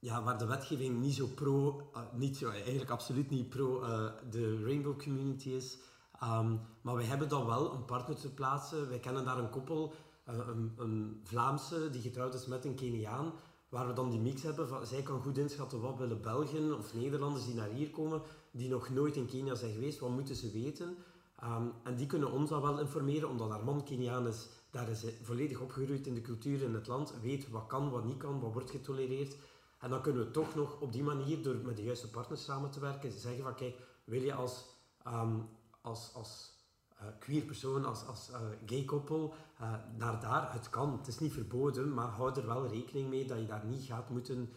[0.06, 4.64] ja, waar de wetgeving niet zo pro, eh, niet eigenlijk absoluut niet pro eh, de
[4.64, 5.78] rainbow community is.
[6.20, 8.88] Ehm, maar wij hebben dan wel een partner te plaatsen.
[8.88, 9.94] Wij kennen daar een koppel,
[10.24, 13.32] eh, een, een Vlaamse die getrouwd is met een Keniaan,
[13.68, 16.94] waar we dan die mix hebben van, zij kan goed inschatten wat willen Belgen of
[16.94, 20.50] Nederlanders die naar hier komen, die nog nooit in Kenia zijn geweest, wat moeten ze
[20.50, 20.96] weten.
[21.36, 25.02] Ehm, en die kunnen ons dan wel informeren, omdat haar man Keniaan is, daar is
[25.02, 28.40] hij volledig opgegroeid in de cultuur in het land, weet wat kan, wat niet kan,
[28.40, 29.36] wat wordt getolereerd.
[29.78, 32.70] En dan kunnen we toch nog op die manier, door met de juiste partners samen
[32.70, 34.64] te werken, zeggen van kijk, wil je als,
[35.02, 35.38] ehm,
[35.80, 36.56] als, als
[36.96, 41.18] eh, queer persoon, als, als eh, gay koppel, eh, naar daar, het kan, het is
[41.18, 44.52] niet verboden, maar hou er wel rekening mee dat je daar niet gaat moeten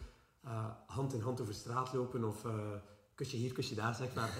[0.86, 2.46] hand in hand over straat lopen of
[3.14, 4.30] kusje hier, kusje daar, zeg maar.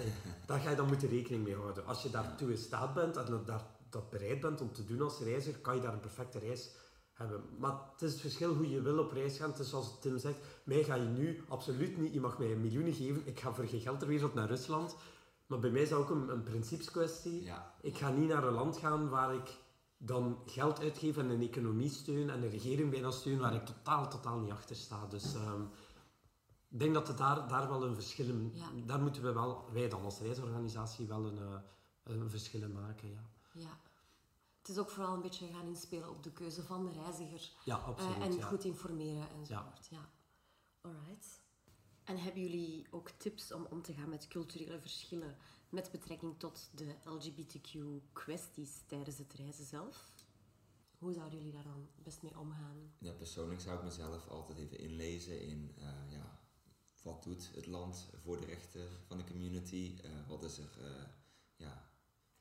[0.45, 1.85] Daar ga je dan moeten rekening mee houden.
[1.85, 5.19] Als je daartoe in staat bent en dat, dat bereid bent om te doen als
[5.19, 6.69] reiziger, kan je daar een perfecte reis
[7.13, 7.43] hebben.
[7.57, 9.49] Maar het is het verschil hoe je wil op reis gaan.
[9.49, 12.93] Het is zoals Tim zegt, mij ga je nu absoluut niet, je mag mij miljoenen
[12.93, 14.95] geven, ik ga voor geen geld ter wereld naar Rusland.
[15.45, 17.43] Maar bij mij is dat ook een, een principeskwestie.
[17.43, 19.57] Ja, Ik ga niet naar een land gaan waar ik
[19.97, 24.09] dan geld uitgeef en een economie steun en een regering bijna steun waar ik totaal,
[24.09, 25.07] totaal niet achter sta.
[25.07, 25.61] Dus ehm,
[26.69, 28.51] ik denk dat er daar, daar wel een verschil in...
[28.53, 28.69] Ja.
[28.85, 31.55] Daar moeten we wel, wij dan als reisorganisatie, wel een, eh,
[32.03, 33.09] een verschil in maken.
[33.09, 33.79] Ja, Ja.
[34.61, 37.51] Het is ook vooral een beetje gaan inspelen op de keuze van de reiziger.
[37.65, 38.17] ja eh, absoluut.
[38.17, 38.45] en ja.
[38.45, 39.87] goed informeren enzovoort.
[39.89, 40.09] Ja.
[40.81, 41.41] Alright.
[42.03, 45.37] En hebben jullie ook tips om om te gaan met culturele verschillen
[45.69, 50.11] met betrekking tot de LGBTQ-kwesties tijdens het reizen zelf?
[50.97, 52.93] Hoe zouden jullie daar dan best mee omgaan?
[52.97, 56.41] ja, persoonlijk zou ik mezelf altijd even inlezen in eh, ja,
[57.01, 59.97] wat doet het land voor de rechten van de community?
[60.03, 61.03] Eh, wat is er, eh,
[61.55, 61.90] ja,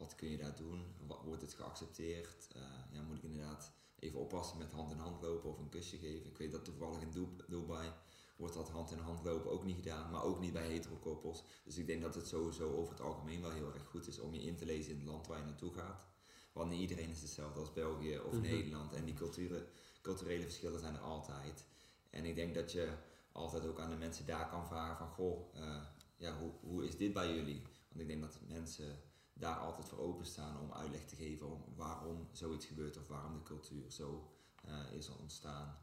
[0.01, 0.85] wat kun je daar doen?
[1.07, 2.49] Wat, wordt het geaccepteerd?
[2.55, 5.99] Eh, ja, moet ik inderdaad even oppassen met hand in hand lopen of een kusje
[5.99, 6.27] geven?
[6.31, 7.93] Ik weet dat toevallig in Dubai,
[8.37, 11.45] wordt dat hand in hand lopen ook niet gedaan, maar ook niet bij heterokoppels.
[11.65, 14.35] Dus ik denk dat het sowieso over het algemeen wel heel erg goed is om
[14.35, 16.07] je in te lezen in het land waar je naartoe gaat.
[16.53, 18.43] Want niet iedereen is hetzelfde als België of Mhm.
[18.43, 18.93] Nederland.
[18.93, 19.67] En die culturen,
[20.03, 21.65] culturele verschillen zijn er altijd.
[22.11, 22.93] En ik denk dat je
[23.33, 25.09] altijd ook aan de mensen daar kan vragen van...
[25.09, 25.83] Goh, eh,
[26.17, 27.63] ja, hoe, hoe is dit bij jullie?
[27.89, 28.99] Want ik denk dat mensen
[29.41, 31.47] daar altijd voor openstaan om uitleg te geven...
[31.47, 34.31] om waarom zoiets gebeurt of waarom de cultuur zo
[34.65, 35.79] eh, is ontstaan.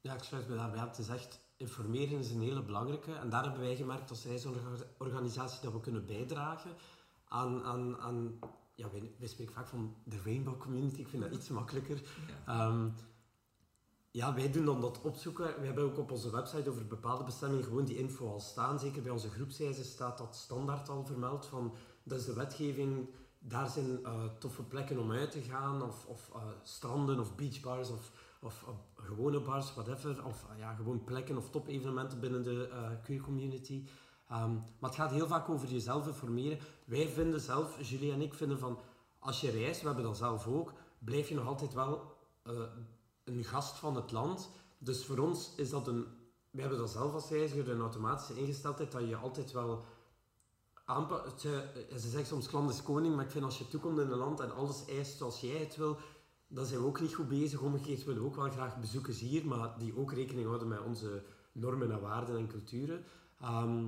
[0.00, 0.88] Ja, ik sluit me daarbij aan.
[0.88, 3.14] Het is echt, informeren is een hele belangrijke.
[3.14, 6.70] En daar hebben wij gemerkt als reisorganisatie dat we kunnen bijdragen
[7.24, 7.62] aan...
[7.62, 8.38] aan, aan
[8.74, 11.00] ja, wij, wij spreken vaak van de rainbow community.
[11.00, 12.02] Ik vind dat iets makkelijker.
[12.28, 12.68] Ja.
[12.68, 12.88] Ehm,
[14.10, 15.60] ja, wij doen dan dat opzoeken.
[15.60, 18.78] We hebben ook op onze website over bepaalde bestemmingen gewoon die info al staan.
[18.78, 21.46] Zeker bij onze groepsreizen staat dat standaard al vermeld.
[21.46, 25.82] Van, dat is de wetgeving, daar zijn eh, toffe plekken om uit te gaan.
[25.82, 30.24] Of, of eh, stranden of beachbars of, of gewone bars, whatever.
[30.26, 32.68] Of eh, ja, gewoon plekken of top-evenementen binnen de
[33.02, 33.86] queer community.
[34.28, 36.58] Ehm, maar het gaat heel vaak over jezelf informeren.
[36.84, 38.78] Wij vinden zelf, Julie en ik vinden van...
[39.18, 42.16] Als je reist, we hebben dat zelf ook, blijf je nog altijd wel
[43.24, 44.50] een gast van het land.
[44.78, 46.06] Dus voor ons is dat een...
[46.50, 49.84] We hebben dat zelf als reiziger, een automatische ingesteldheid, dat je altijd wel
[50.84, 54.18] eh, ze zegt soms klant is koning, maar ik vind als je toekomt in een
[54.18, 55.96] land en alles eist zoals jij het wil,
[56.48, 57.60] dan zijn we ook niet goed bezig.
[57.60, 61.22] Omgekeerd willen we ook wel graag bezoekers hier, maar die ook rekening houden met onze
[61.52, 63.04] normen en waarden en culturen.
[63.40, 63.86] Ehm,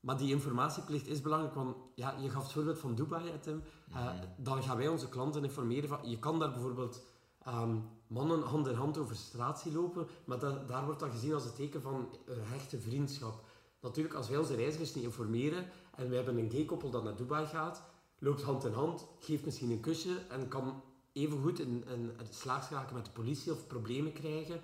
[0.00, 3.62] maar die informatieplicht is belangrijk, want ja, je gaf het voorbeeld van Dubai, hè, Tim.
[3.92, 7.02] Eh, dan gaan wij onze klanten informeren van, je kan daar bijvoorbeeld
[7.42, 11.34] ehm, mannen hand in hand over straat zien lopen, maar dat, daar wordt dat gezien
[11.34, 13.44] als een teken van een hechte vriendschap.
[13.82, 15.66] Natuurlijk, als wij onze reizigers niet informeren
[15.96, 17.82] en we hebben een gay-koppel dat naar Dubai gaat,
[18.18, 21.84] loopt hand in hand, geeft misschien een kusje en kan evengoed in
[22.30, 24.60] slaags geraken met de politie of problemen krijgen.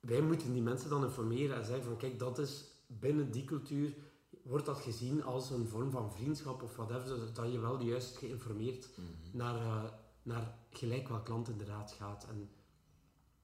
[0.00, 3.94] Wij moeten die mensen dan informeren en zeggen van kijk, dat is binnen die cultuur,
[4.42, 8.88] wordt dat gezien als een vorm van vriendschap of whatever, zodat je wel juist geïnformeerd
[9.32, 9.84] naar, eh,
[10.22, 12.26] naar gelijk welk land inderdaad gaat.
[12.28, 12.50] En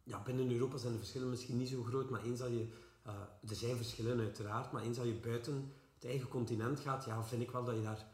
[0.03, 2.69] ja, binnen Europa zijn de verschillen misschien niet zo groot, maar eens dat je,
[3.03, 3.13] eh,
[3.49, 7.43] er zijn verschillen uiteraard, maar eens dat je buiten het eigen continent gaat, ja, vind
[7.43, 8.07] ik wel dat je daar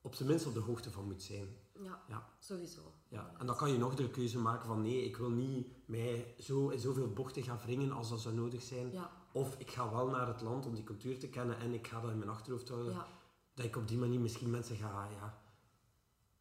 [0.00, 1.48] op zijn minst op de hoogte van moet zijn.
[1.82, 2.28] Ja, Ja.
[2.38, 2.80] sowieso.
[3.08, 6.34] Ja, en dan kan je nog de keuze maken van nee, ik wil niet mij
[6.38, 8.92] zo in zoveel bochten gaan wringen als dat zou nodig zijn.
[8.92, 11.86] Ja, Of ik ga wel naar het land om die cultuur te kennen en ik
[11.86, 12.92] ga dat in mijn achterhoofd houden.
[12.92, 13.06] ja.
[13.54, 15.42] Dat ik op die manier misschien mensen ga ja,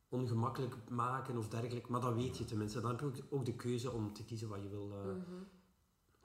[0.09, 1.91] ongemakkelijk maken of dergelijke.
[1.91, 2.81] Maar dat weet je tenminste.
[2.81, 5.43] Dan heb je ook, de keuze om te kiezen wat je wil, Mhm.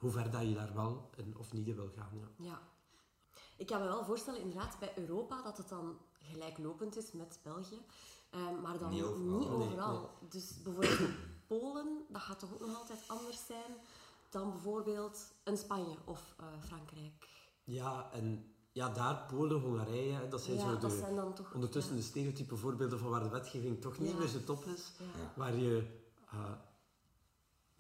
[0.03, 2.09] Hoe ver dat je daar wel in of niet in wil gaan.
[2.13, 2.45] Ja.
[2.49, 2.61] Ja.
[3.57, 7.81] Ik kan me wel voorstellen, inderdaad, bij Europa, dat het dan gelijklopend is met België.
[8.31, 9.39] Ehm, maar dan Niet overal.
[9.39, 10.11] niet Nee, overal.
[10.29, 11.15] Dus bijvoorbeeld in
[11.47, 13.75] Polen, dat gaat toch ook nog altijd anders zijn
[14.31, 17.29] dan bijvoorbeeld een Spanje of eh, Frankrijk.
[17.65, 21.55] ja, en ja, daar Polen, Hongarije, dat zijn ja, zo dat zijn dan toch...
[21.55, 21.99] ondertussen ja.
[22.01, 24.17] de stereotype voorbeelden van waar de wetgeving toch niet Ja.
[24.19, 24.93] meer zo top is.
[25.37, 26.53] Waar je eh,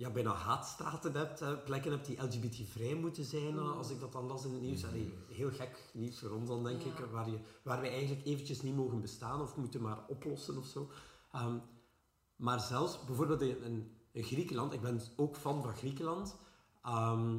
[0.02, 4.12] ja, bijna haatstraten hebt, hè, plekken hebt die LGBT-vrij moeten zijn, eh, als ik dat
[4.12, 4.84] dan las in het nieuws.
[4.84, 6.90] Allee, heel gek nieuws voor ons dan, denk Ja.
[6.90, 10.66] ik, waar, je, waar wij eigenlijk eventjes niet mogen bestaan of moeten maar oplossen of
[10.66, 10.90] zo.
[11.32, 11.58] Ehm,
[12.36, 16.36] maar zelfs bijvoorbeeld in, in, Griekenland, ik ben ook fan van Griekenland,
[16.82, 17.38] ehm,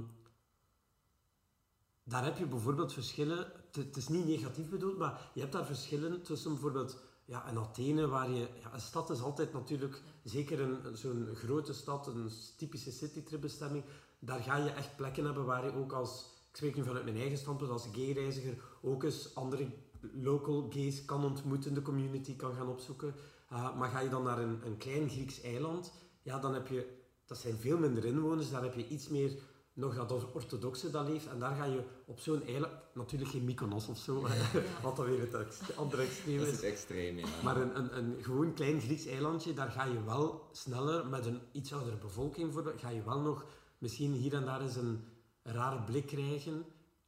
[2.04, 6.24] daar heb je bijvoorbeeld verschillen, het is niet negatief bedoeld, maar je hebt daar verschillen
[6.24, 10.98] tussen bijvoorbeeld ja, in Athene, waar je, ja, een stad is altijd natuurlijk, zeker een,
[10.98, 13.84] zo'n grote stad, een typische citytripbestemming,
[14.20, 17.18] daar ga je echt plekken hebben waar je ook als, ik spreek nu vanuit mijn
[17.18, 19.68] eigen standpunt, als gay-reiziger ook eens andere
[20.14, 23.16] local gays kan ontmoeten, de community kan gaan opzoeken.
[23.52, 27.02] Uh, maar ga je dan naar een, een klein Grieks eiland, ja, dan heb je,
[27.26, 29.32] dat zijn veel minder inwoners, daar heb je iets meer
[29.74, 31.28] nog dat orthodoxe dat leeft.
[31.28, 34.22] En daar ga je op zo'n eiland, natuurlijk geen Mykonos of zo,
[34.84, 36.60] wat dan weer het ex- andere extreem Dat is is.
[36.62, 37.26] het extreem, ja.
[37.44, 41.40] Maar een, een, een gewoon klein Grieks eilandje, daar ga je wel sneller, met een
[41.52, 43.46] iets oudere bevolking voor, ga je wel nog
[43.78, 45.04] misschien hier en daar eens een
[45.44, 46.66] rare blik krijgen.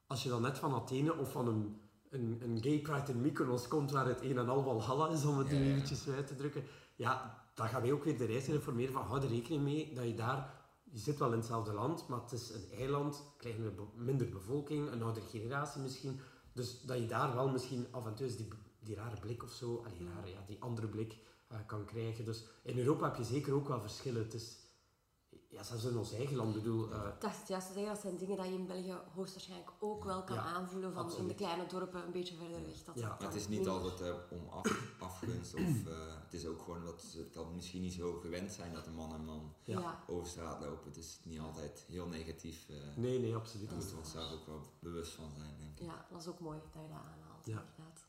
[0.08, 3.68] Als je dan net van Athene of van een, een, een gay pride in Mykonos
[3.68, 5.72] komt, waar het een en al Valhalla is, om het Ja, nu ja.
[5.72, 6.64] eventjes uit te drukken.
[6.96, 10.06] Ja, dan gaan wij ook weer de reiziger informeren van, hou er rekening mee dat
[10.06, 10.64] je daar...
[10.92, 15.04] Je zit wel in hetzelfde land, maar het is een eiland, kleine, minder bevolking, een
[15.04, 16.20] oudere generatie misschien.
[16.54, 18.48] Dus dat je daar wel misschien af en toe die,
[18.80, 21.18] die rare blik of zo, rare, ja, die andere blik
[21.48, 22.26] eh, kan krijgen.
[22.26, 24.24] Dus in Europa heb je zeker ook wel verschillen.
[24.24, 24.58] Het is,
[25.56, 26.92] ja, zelfs in ons eigen land, bedoel...
[26.92, 30.04] eh, Ik dacht juist te zeggen, dat zijn dingen dat je in België hoogstwaarschijnlijk ook
[30.04, 32.84] wel kan Ja, aanvoelen van in de kleine dorpen een beetje verder weg.
[32.84, 33.10] Dat Ja.
[33.10, 36.84] dat het is niet altijd eh, om af, afgunst of eh, het is ook gewoon
[36.86, 40.04] dat ze dan misschien niet zo gewend zijn dat een man en man Ja.
[40.08, 40.86] Over straat lopen.
[40.88, 42.70] Het is niet altijd heel negatief.
[42.70, 43.94] eh nee, nee, absoluut Daar niet.
[43.94, 45.86] moeten we ons daar ook wel bewust van zijn, denk ik.
[45.86, 47.60] Ja, dat is ook mooi dat je dat aanhaalt, Ja.
[47.60, 48.06] inderdaad.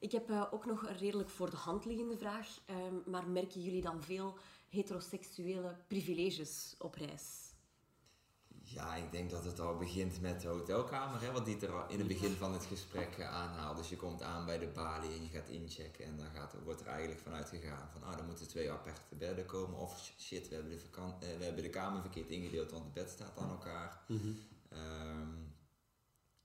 [0.00, 2.60] Ik heb eh, ook nog een redelijk voor de hand liggende vraag.
[2.66, 4.34] ehm, maar merken jullie dan veel
[4.68, 7.48] heteroseksuele privileges op reis?
[8.74, 11.98] Ja, ik denk dat het al begint met de hotelkamer, hè, wat Dieter al in
[11.98, 13.76] het begin van het gesprek eh, aanhaalt.
[13.76, 16.80] Dus je komt aan bij de balie en je gaat inchecken en dan gaat, wordt
[16.80, 19.78] er eigenlijk vanuit gegaan van, ah, er moeten twee aparte bedden komen.
[19.78, 20.82] Of shit, we hebben de,
[21.20, 24.04] eh, we hebben de kamer verkeerd ingedeeld, want het bed staat aan elkaar.
[24.08, 24.32] Mhm.
[24.68, 25.48] Ehm,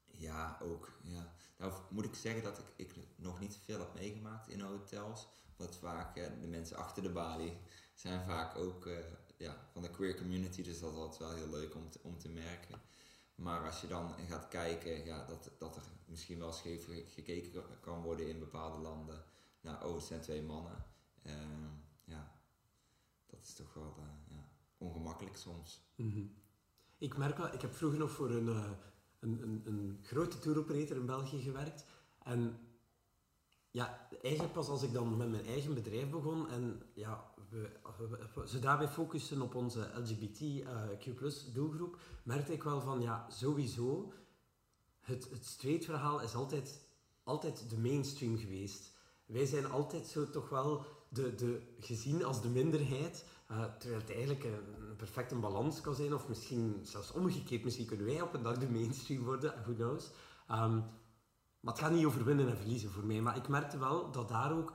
[0.05, 0.91] ja, ook.
[1.03, 1.33] Ja.
[1.57, 5.27] Nou moet ik zeggen dat ik, ik nog niet veel heb meegemaakt in hotels.
[5.55, 7.57] Want vaak eh, de mensen achter de balie
[7.93, 8.97] zijn vaak ook eh,
[9.37, 10.63] ja, van de queer community.
[10.63, 12.81] Dus dat is altijd wel heel leuk om te, om te merken.
[13.35, 17.63] Maar als je dan gaat kijken ja, dat, dat er misschien wel scheef ge- gekeken
[17.81, 19.23] kan worden in bepaalde landen.
[19.61, 20.85] Nou, oh, het zijn twee mannen.
[21.21, 21.67] Ehm,
[22.03, 22.31] ja,
[23.25, 25.81] dat is toch wel eh, ja, ongemakkelijk soms.
[25.95, 26.25] Mhm.
[26.97, 28.71] Ik merk wel, ik heb vroeger nog voor een, eh,
[29.19, 31.85] een, een, een grote touroperator in België gewerkt.
[32.23, 32.59] En
[33.71, 38.47] ja, eigenlijk pas als ik dan met mijn eigen bedrijf begon en ja, we, we-
[38.47, 44.13] zodra wij focussen op onze LGBTQ doelgroep, merkte ik wel van ja, sowieso,
[44.99, 46.91] het, het straight verhaal is altijd
[47.23, 48.91] altijd de mainstream geweest.
[49.25, 54.11] Wij zijn altijd zo toch wel de, de, gezien als de minderheid, uh, terwijl het
[54.11, 58.43] eigenlijk een, perfecte balans kan zijn, of misschien zelfs omgekeerd, misschien kunnen wij op een
[58.43, 60.11] dag de mainstream worden, who knows.
[60.51, 60.83] Um,
[61.59, 63.21] maar het gaat niet over winnen en verliezen voor mij.
[63.21, 64.73] Maar ik merkte wel dat daar ook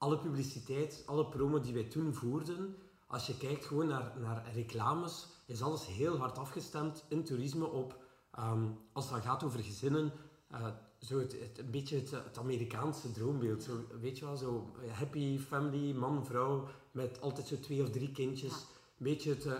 [0.00, 5.26] alle publiciteit, alle promo die wij toen voerden, als je kijkt gewoon naar, naar reclames,
[5.46, 7.96] is alles heel hard afgestemd in toerisme op,
[8.38, 10.12] um, als het dan gaat over gezinnen,
[10.52, 10.66] uh,
[10.98, 13.62] zo het, het, een beetje het, het, Amerikaanse droombeeld.
[13.62, 18.12] Zo, weet je wel, zo happy family, man, vrouw, met altijd zo twee of drie
[18.12, 18.52] kindjes.
[18.52, 18.78] Ja.
[18.96, 19.54] Beetje het, uh,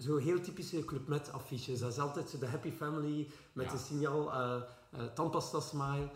[0.00, 1.80] zo heel typische Club Med affiches.
[1.80, 3.72] Dat is altijd zo de happy family met ja.
[3.72, 4.62] een signaal uh,
[5.14, 6.10] tandpasta smile.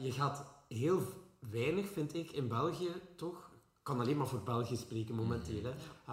[0.00, 1.02] je gaat heel
[1.50, 3.50] weinig, vind ik, in België toch.
[3.78, 5.62] Ik kan alleen maar voor België spreken momenteel.
[5.62, 5.70] Hè.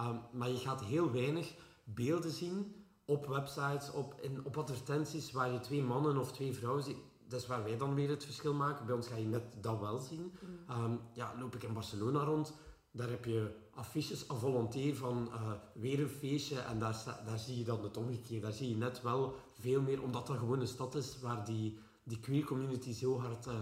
[0.08, 5.52] Um, maar je gaat heel weinig beelden zien op websites, op, in, op advertenties waar
[5.52, 6.96] je twee mannen of twee vrouwen ziet.
[7.28, 8.86] Dat is waar wij dan weer het verschil maken.
[8.86, 10.32] Bij ons ga je net dat wel zien.
[10.40, 10.84] Mm.
[10.84, 12.54] Um, ja, loop ik in Barcelona rond,
[12.90, 17.58] daar heb je affiches à volonté van uh, weer een feestje en daar, daar zie
[17.58, 18.46] je dan het omgekeerde.
[18.46, 21.78] Daar zie je net wel veel meer, omdat dat gewoon een stad is waar die,
[22.02, 23.54] die queer community zo hard uh,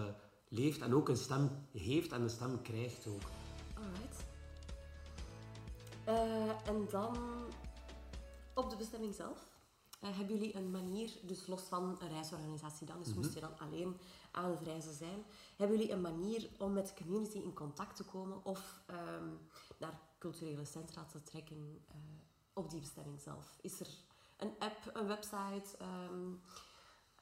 [0.53, 3.23] leeft en ook een stem heeft en een stem krijgt ook.
[3.75, 4.25] Alright.
[6.09, 7.17] Uh, en dan
[8.55, 9.51] op de bestemming zelf.
[10.05, 13.23] Uh, hebben jullie een manier, dus los van een reisorganisatie dan, dus mm -hmm.
[13.23, 13.97] moest je dan alleen
[14.31, 15.25] aan het reizen zijn,
[15.57, 19.39] hebben jullie een manier om met de community in contact te komen of um,
[19.79, 21.97] naar culturele centra te trekken uh,
[22.53, 23.59] op die bestemming zelf?
[23.61, 23.89] Is er
[24.37, 26.41] een app, een website, um,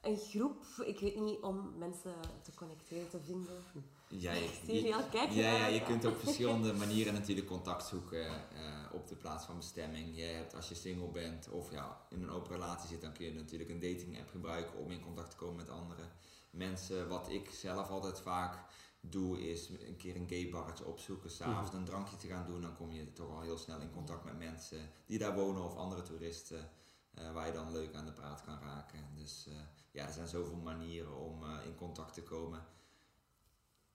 [0.03, 3.65] een groep, ik weet niet, om mensen te connecteren, te vinden?
[4.09, 9.09] Ja, je, je, ja, ja, je kunt op verschillende manieren natuurlijk contact zoeken uh, op
[9.09, 10.17] de plaats van bestemming.
[10.17, 13.25] Je hebt, als je single bent of ja, in een open relatie zit, dan kun
[13.25, 16.03] je natuurlijk een dating app gebruiken om in contact te komen met andere
[16.51, 17.09] mensen.
[17.09, 18.59] Wat ik zelf altijd vaak
[19.01, 22.61] doe, is een keer een gay barretje opzoeken, s'avonds een drankje te gaan doen.
[22.61, 25.77] Dan kom je toch al heel snel in contact met mensen die daar wonen of
[25.77, 26.71] andere toeristen.
[27.19, 28.99] Uh, waar je dan leuk aan de praat kan raken.
[29.15, 29.55] Dus uh,
[29.91, 32.63] ja, er zijn zoveel manieren om uh, in contact te komen.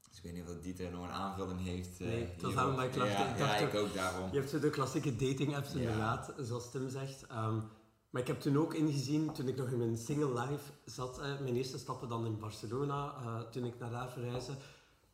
[0.08, 2.00] Dus ik weet niet of Dieter nog een aanvulling heeft.
[2.00, 3.18] nee, dat gaan mijn klachten.
[3.18, 4.32] Ja, ik, ja, ik ook daarom.
[4.32, 6.44] Je hebt zo de klassieke dating apps inderdaad, ja.
[6.44, 7.22] zoals Tim zegt.
[7.32, 7.64] Um,
[8.10, 11.56] maar ik heb toen ook ingezien, toen ik nog in mijn single life zat, mijn
[11.56, 14.54] eerste stappen dan in Barcelona, toen ik naar daar verhuisde,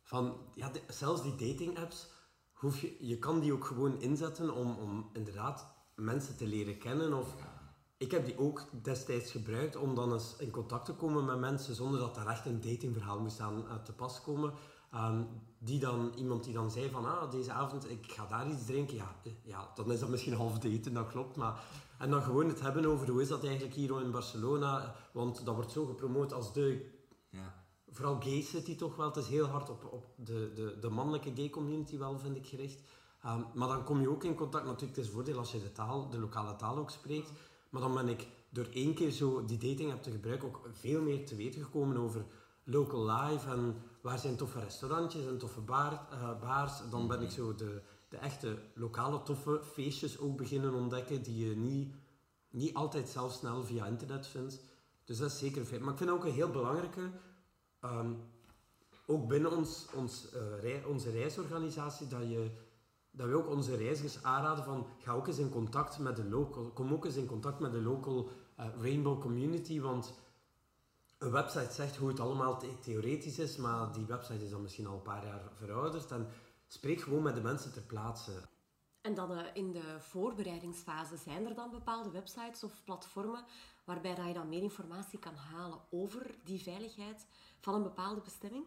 [0.02, 2.08] van ja, de, zelfs die dating apps,
[2.52, 7.12] hoef je, je kan die ook gewoon inzetten om, om inderdaad mensen te leren kennen
[7.12, 7.34] of...
[7.38, 7.51] Ja
[8.02, 11.74] ik heb die ook destijds gebruikt om dan eens in contact te komen met mensen
[11.74, 14.52] zonder dat er echt een datingverhaal moest aan uh, te pas komen.
[14.94, 18.64] Um, die dan, iemand die dan zei van, ah, deze avond, ik ga daar iets
[18.66, 18.96] drinken.
[18.96, 21.36] Ja, ja, dan is dat misschien half daten, dat klopt.
[21.36, 21.60] Maar,
[21.98, 24.94] en dan gewoon het hebben over hoe is dat eigenlijk hier in Barcelona.
[25.12, 26.90] Want dat wordt zo gepromoot als de...
[27.30, 27.54] Ja.
[27.88, 29.06] Vooral gay city toch wel.
[29.06, 32.46] Het is heel hard op, op de, de, de mannelijke gay community wel, vind ik,
[32.46, 32.80] gericht.
[33.26, 34.64] Um, maar dan kom je ook in contact.
[34.64, 37.30] Natuurlijk, het is voordeel als je de taal, de lokale taal ook spreekt.
[37.72, 41.02] Maar dan ben ik door één keer zo die dating app te gebruiken ook veel
[41.02, 42.24] meer te weten gekomen over
[42.64, 46.72] local life en waar zijn toffe restaurantjes en toffe bar, uh, bars.
[46.90, 51.56] Dan ben ik zo de, de echte lokale toffe feestjes ook beginnen ontdekken die je
[51.56, 51.94] niet,
[52.50, 54.60] niet altijd zelf snel via internet vindt.
[55.04, 55.82] Dus dat is zeker fijn.
[55.82, 57.10] Maar ik vind ook een heel belangrijke,
[57.84, 58.16] um,
[59.06, 60.26] ook binnen ons, ons,
[60.60, 62.50] rei, onze reisorganisatie, dat je
[63.12, 66.70] dat we ook onze reizigers aanraden van ga ook eens in contact met de local,
[66.70, 68.28] kom ook eens in contact met de local
[68.60, 70.14] uh, rainbow community, want
[71.18, 74.86] een website zegt hoe het allemaal the theoretisch is, maar die website is dan misschien
[74.86, 76.28] al een paar jaar verouderd en
[76.66, 78.32] spreek gewoon met de mensen ter plaatse.
[79.00, 83.44] En dan uh, in de voorbereidingsfase zijn er dan bepaalde websites of platformen
[83.84, 87.26] waarbij dat je dan meer informatie kan halen over die veiligheid
[87.60, 88.64] van een bepaalde bestemming?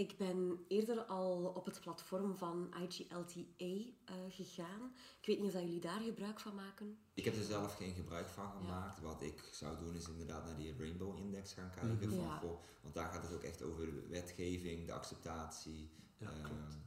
[0.00, 4.92] Ik ben eerder al op het platform van IGLTA uh, gegaan.
[5.20, 6.98] Ik weet niet of jullie daar gebruik van maken.
[7.14, 8.96] Ik heb er zelf geen gebruik van gemaakt.
[8.96, 9.02] Ja.
[9.02, 11.90] Wat ik zou doen is inderdaad naar die Rainbow Index gaan kijken.
[11.90, 12.10] Mm -hmm.
[12.10, 12.58] van, ja.
[12.82, 15.90] want daar gaat het ook echt over de wetgeving, de acceptatie.
[16.16, 16.82] Ja, um,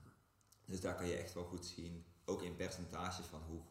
[0.66, 3.62] dus daar kan je echt wel goed zien, ook in percentages van hoe,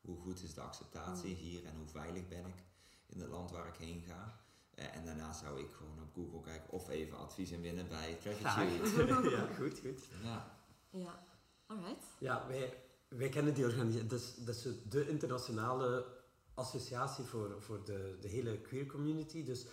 [0.00, 1.36] hoe goed is de acceptatie mm.
[1.36, 2.64] hier en hoe veilig ben ik
[3.06, 4.40] in het land waar ik heen ga.
[4.80, 8.46] En daarna zou ik gewoon op Google kijken of even advies inwinnen bij Traffic
[9.30, 10.02] ja, goed, goed.
[10.22, 10.58] Ja.
[10.90, 11.26] Ja,
[11.66, 12.04] alright.
[12.18, 12.74] Ja, wij,
[13.08, 14.06] wij kennen die organisatie.
[14.06, 16.06] Dat is, dat is de internationale
[16.54, 19.44] associatie voor, voor de, de hele queer community.
[19.44, 19.66] Dus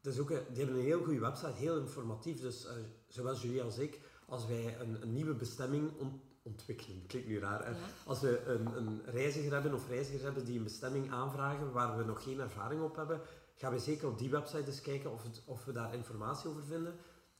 [0.00, 2.40] dat is ook, die hebben een heel goede website, heel informatief.
[2.40, 2.70] Dus uh,
[3.08, 7.70] zowel Julie als ik, als wij een, een nieuwe bestemming ont, ontwikkelen, klinkt nu raar.
[7.70, 7.76] Ja.
[8.04, 12.04] Als we een, een reiziger hebben of reizigers hebben die een bestemming aanvragen waar we
[12.04, 13.20] nog geen ervaring op hebben,
[13.62, 16.64] gaan we zeker op die website eens kijken of, het, of we daar informatie over
[16.64, 16.94] vinden.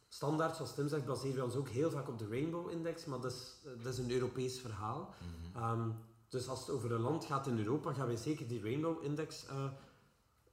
[0.09, 3.21] standaard, zoals Tim zegt, baseren we ons ook heel vaak op de Rainbow Index, maar
[3.21, 5.15] dat is, dat is een Europees verhaal.
[5.55, 5.91] Ehm,
[6.29, 9.47] dus als het over een land gaat in Europa, gaan wij zeker die Rainbow Index
[9.47, 9.65] eh,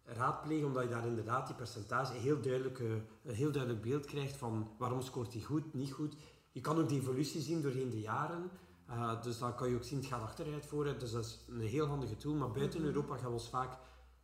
[0.04, 2.92] raadplegen, omdat je daar inderdaad die percentage heel duidelijk, eh,
[3.24, 6.16] een heel duidelijk beeld krijgt van waarom scoort hij goed, niet goed.
[6.52, 8.52] Je kan ook die evolutie zien doorheen de jaren.
[8.90, 11.00] Uh, dus dan kan je ook zien, het gaat achteruit vooruit.
[11.00, 12.34] Dus dat is een heel handige tool.
[12.34, 12.90] Maar buiten Mhm.
[12.90, 13.78] Europa gaan we ons vaak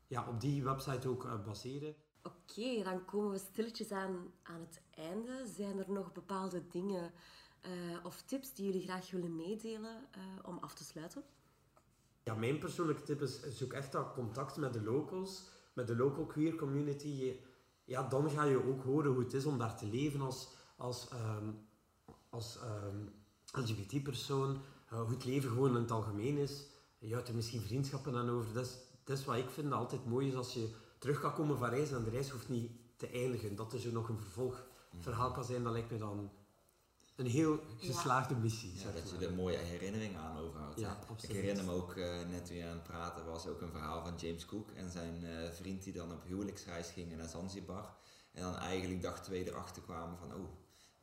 [0.08, 1.96] ja, op die website ook uh, baseren.
[2.24, 5.48] Oké, dan komen we stilletjes aan aan het einde.
[5.56, 7.12] Zijn er nog bepaalde dingen
[7.66, 11.24] uh, of tips die jullie graag willen meedelen uh, om af te sluiten?
[12.24, 16.26] Ja, mijn persoonlijke tip is, zoek echt dat contact met de locals, met de local
[16.26, 17.40] queer community.
[17.84, 21.10] Ja, dan ga je ook horen hoe het is om daar te leven als, als,
[21.12, 21.68] um,
[22.30, 23.14] als um,
[23.52, 24.62] LGBT-persoon.
[24.94, 26.66] Uh, hoe het leven gewoon in het algemeen is.
[26.98, 28.54] Je houdt er misschien vriendschappen aan over.
[28.54, 28.66] Dat
[29.06, 31.98] dat is wat ik vind altijd mooi is als je terug kan komen van reizen
[31.98, 33.56] en de reis hoeft niet te eindigen.
[33.56, 36.32] Dat er zo nog een vervolgverhaal kan zijn, dat lijkt me dan
[37.16, 38.40] een heel geslaagde ja.
[38.40, 38.74] missie.
[38.76, 40.80] Ja, dat je er mooie herinneringen aan overhoudt.
[40.80, 43.72] Ja, ik herinner me ook, uh, net toen je aan het praten was, ook een
[43.72, 47.96] verhaal van James Cook en zijn uh, vriend die dan op huwelijksreis gingen naar Zanzibar.
[48.32, 50.50] En dan eigenlijk dag twee erachter kwamen van, oh,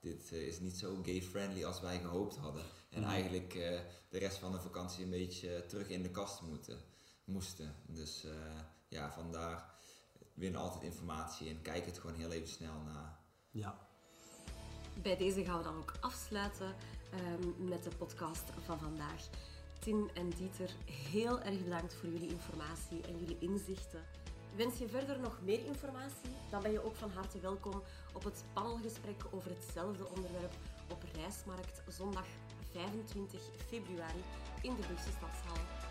[0.00, 2.62] dit uh, is niet zo gay-friendly als wij gehoopt hadden.
[2.90, 3.08] En mm.
[3.08, 3.52] eigenlijk
[4.08, 6.80] de rest van de vakantie een beetje terug in de kast moeten,
[7.24, 7.74] moesten.
[7.86, 8.26] Dus
[8.88, 9.72] ja, vandaar
[10.34, 13.18] win altijd informatie en kijk het gewoon heel even snel na.
[13.50, 13.78] Ja.
[15.02, 16.74] Bij deze gaan we dan ook afsluiten
[17.14, 19.28] um, met de podcast van vandaag.
[19.78, 20.70] Tim en Dieter,
[21.10, 24.04] heel erg bedankt voor jullie informatie en jullie inzichten.
[24.56, 26.30] Wens je verder nog meer informatie?
[26.50, 27.82] Dan ben je ook van harte welkom
[28.12, 30.52] op het panelgesprek over hetzelfde onderwerp
[30.90, 32.26] op Reismarkt zondag
[32.72, 34.22] 25 februari
[34.62, 35.81] in de Brugse Stadshal.